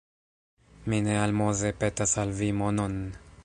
[0.93, 3.01] Mi ne almoze petas al vi monon!